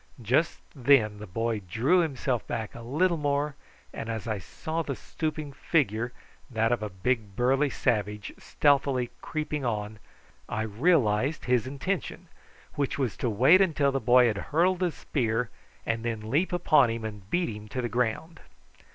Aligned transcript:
Just 0.19 0.61
then 0.75 1.19
the 1.19 1.27
boy 1.27 1.61
drew 1.69 1.99
himself 1.99 2.47
back 2.47 2.73
a 2.73 2.81
little 2.81 3.17
more, 3.17 3.53
and 3.93 4.09
as 4.09 4.27
I 4.27 4.39
saw 4.39 4.81
the 4.81 4.95
stooping 4.95 5.53
figure, 5.53 6.11
that 6.49 6.71
of 6.71 6.81
a 6.81 6.89
big 6.89 7.35
burly 7.35 7.69
savage, 7.69 8.33
stealthily 8.39 9.11
creeping 9.21 9.63
on, 9.63 9.99
I 10.49 10.63
realised 10.63 11.45
his 11.45 11.67
intention, 11.67 12.29
which 12.73 12.97
was 12.97 13.15
to 13.17 13.29
wait 13.29 13.57
till 13.75 13.91
the 13.91 13.99
boy 13.99 14.25
had 14.25 14.37
hurled 14.49 14.81
his 14.81 14.95
spear 14.95 15.51
and 15.85 16.03
then 16.03 16.31
leap 16.31 16.51
upon 16.51 16.89
him 16.89 17.05
and 17.05 17.29
beat 17.29 17.49
him 17.55 17.67
to 17.67 17.79
the 17.79 17.87
ground. 17.87 18.39